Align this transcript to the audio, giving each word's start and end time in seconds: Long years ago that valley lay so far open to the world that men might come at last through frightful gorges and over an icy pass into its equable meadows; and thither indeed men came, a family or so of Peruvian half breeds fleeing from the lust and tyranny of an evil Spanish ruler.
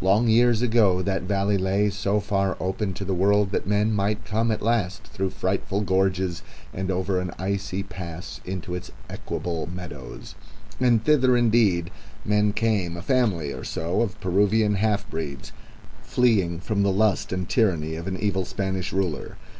Long 0.00 0.28
years 0.28 0.62
ago 0.62 1.02
that 1.02 1.22
valley 1.22 1.58
lay 1.58 1.90
so 1.90 2.20
far 2.20 2.56
open 2.60 2.94
to 2.94 3.04
the 3.04 3.12
world 3.16 3.50
that 3.50 3.66
men 3.66 3.92
might 3.92 4.24
come 4.24 4.52
at 4.52 4.62
last 4.62 5.02
through 5.08 5.30
frightful 5.30 5.80
gorges 5.80 6.44
and 6.72 6.88
over 6.88 7.18
an 7.20 7.32
icy 7.36 7.82
pass 7.82 8.40
into 8.44 8.76
its 8.76 8.92
equable 9.10 9.66
meadows; 9.66 10.36
and 10.78 11.04
thither 11.04 11.36
indeed 11.36 11.90
men 12.24 12.52
came, 12.52 12.96
a 12.96 13.02
family 13.02 13.50
or 13.52 13.64
so 13.64 14.02
of 14.02 14.20
Peruvian 14.20 14.76
half 14.76 15.10
breeds 15.10 15.50
fleeing 16.04 16.60
from 16.60 16.84
the 16.84 16.92
lust 16.92 17.32
and 17.32 17.48
tyranny 17.48 17.96
of 17.96 18.06
an 18.06 18.16
evil 18.16 18.44
Spanish 18.44 18.92
ruler. 18.92 19.36